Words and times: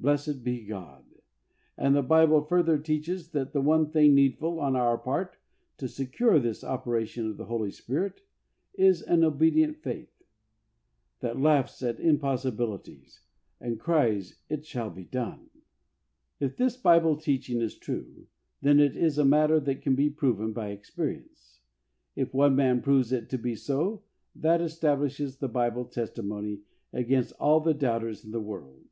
Blessed 0.00 0.44
be 0.44 0.62
God! 0.66 1.02
And 1.78 1.96
the 1.96 2.02
Bible 2.02 2.42
further 2.42 2.76
teaches 2.76 3.30
that 3.30 3.54
the 3.54 3.62
one 3.62 3.90
thing 3.90 4.14
needful 4.14 4.60
on 4.60 4.76
our 4.76 4.98
part 4.98 5.38
to 5.78 5.88
secure 5.88 6.38
this 6.38 6.62
operation 6.62 7.30
of 7.30 7.38
the 7.38 7.46
Holy 7.46 7.70
Spirit 7.70 8.20
is 8.74 9.00
an 9.00 9.24
obedient 9.24 9.78
faith 9.78 10.22
"that 11.20 11.40
laughs 11.40 11.82
at 11.82 11.98
impossibilities, 12.00 13.22
and 13.62 13.80
cries 13.80 14.42
it 14.50 14.66
shall 14.66 14.90
be 14.90 15.04
done.'' 15.04 15.48
If 16.38 16.58
this 16.58 16.76
Bible 16.76 17.16
teaching 17.16 17.62
is 17.62 17.78
true, 17.78 18.26
then 18.60 18.80
it 18.80 18.98
is 18.98 19.16
a 19.16 19.24
matter 19.24 19.58
that 19.58 19.80
can 19.80 19.94
be 19.94 20.10
proven 20.10 20.52
by 20.52 20.68
experience. 20.68 21.60
If 22.14 22.34
one 22.34 22.54
man 22.54 22.82
proves 22.82 23.10
it 23.10 23.30
to 23.30 23.38
be 23.38 23.54
so, 23.56 24.02
that 24.36 24.60
establishes 24.60 25.38
the 25.38 25.48
Bible 25.48 25.86
testimony 25.86 26.60
against 26.92 27.32
all 27.40 27.60
the 27.60 27.72
doubters 27.72 28.22
in 28.22 28.32
the 28.32 28.38
world. 28.40 28.82